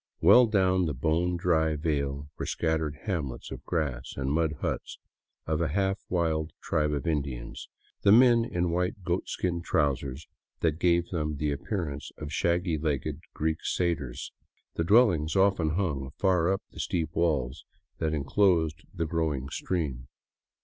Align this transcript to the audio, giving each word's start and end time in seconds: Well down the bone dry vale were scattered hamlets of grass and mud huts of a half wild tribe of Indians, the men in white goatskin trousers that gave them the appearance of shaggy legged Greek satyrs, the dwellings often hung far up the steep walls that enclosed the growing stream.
Well 0.19 0.47
down 0.47 0.87
the 0.87 0.95
bone 0.95 1.37
dry 1.37 1.75
vale 1.75 2.27
were 2.35 2.47
scattered 2.47 2.97
hamlets 3.03 3.51
of 3.51 3.63
grass 3.65 4.15
and 4.17 4.31
mud 4.31 4.53
huts 4.61 4.97
of 5.45 5.61
a 5.61 5.67
half 5.67 5.99
wild 6.09 6.53
tribe 6.59 6.91
of 6.93 7.05
Indians, 7.05 7.69
the 8.01 8.11
men 8.11 8.43
in 8.43 8.71
white 8.71 9.03
goatskin 9.03 9.61
trousers 9.61 10.25
that 10.61 10.79
gave 10.79 11.09
them 11.09 11.37
the 11.37 11.51
appearance 11.51 12.09
of 12.17 12.33
shaggy 12.33 12.79
legged 12.79 13.19
Greek 13.35 13.59
satyrs, 13.63 14.31
the 14.73 14.83
dwellings 14.83 15.35
often 15.35 15.75
hung 15.75 16.09
far 16.17 16.51
up 16.51 16.63
the 16.71 16.79
steep 16.79 17.13
walls 17.15 17.63
that 17.99 18.11
enclosed 18.11 18.83
the 18.91 19.05
growing 19.05 19.49
stream. 19.49 20.07